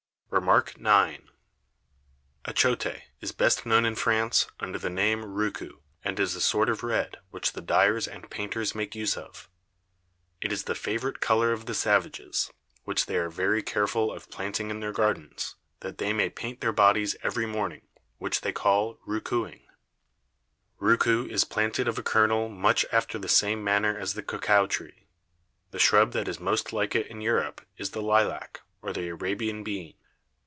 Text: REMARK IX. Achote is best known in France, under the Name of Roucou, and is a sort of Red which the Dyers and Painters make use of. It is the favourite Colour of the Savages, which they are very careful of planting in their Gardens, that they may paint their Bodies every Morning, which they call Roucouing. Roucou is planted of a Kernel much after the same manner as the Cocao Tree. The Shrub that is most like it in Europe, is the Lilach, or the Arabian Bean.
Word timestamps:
REMARK 0.33 0.75
IX. 0.79 1.23
Achote 2.45 3.01
is 3.19 3.33
best 3.33 3.65
known 3.65 3.83
in 3.85 3.95
France, 3.95 4.47
under 4.61 4.79
the 4.79 4.89
Name 4.89 5.23
of 5.23 5.29
Roucou, 5.31 5.81
and 6.05 6.17
is 6.21 6.37
a 6.37 6.39
sort 6.41 6.69
of 6.69 6.83
Red 6.83 7.17
which 7.31 7.51
the 7.51 7.59
Dyers 7.59 8.07
and 8.07 8.29
Painters 8.31 8.73
make 8.73 8.95
use 8.95 9.17
of. 9.17 9.49
It 10.39 10.53
is 10.53 10.63
the 10.63 10.73
favourite 10.73 11.19
Colour 11.19 11.51
of 11.51 11.65
the 11.65 11.73
Savages, 11.73 12.49
which 12.85 13.05
they 13.07 13.17
are 13.17 13.29
very 13.29 13.61
careful 13.61 14.09
of 14.09 14.29
planting 14.31 14.69
in 14.69 14.79
their 14.79 14.93
Gardens, 14.93 15.57
that 15.81 15.97
they 15.97 16.13
may 16.13 16.29
paint 16.29 16.61
their 16.61 16.71
Bodies 16.71 17.17
every 17.21 17.45
Morning, 17.45 17.85
which 18.17 18.39
they 18.39 18.53
call 18.53 18.99
Roucouing. 19.05 19.67
Roucou 20.79 21.27
is 21.29 21.43
planted 21.43 21.89
of 21.89 21.99
a 21.99 22.03
Kernel 22.03 22.47
much 22.47 22.85
after 22.89 23.19
the 23.19 23.27
same 23.27 23.61
manner 23.65 23.97
as 23.99 24.13
the 24.13 24.23
Cocao 24.23 24.65
Tree. 24.69 25.07
The 25.71 25.79
Shrub 25.79 26.13
that 26.13 26.29
is 26.29 26.39
most 26.39 26.71
like 26.71 26.95
it 26.95 27.07
in 27.07 27.19
Europe, 27.19 27.67
is 27.75 27.91
the 27.91 28.01
Lilach, 28.01 28.61
or 28.81 28.93
the 28.93 29.09
Arabian 29.09 29.65
Bean. 29.65 29.95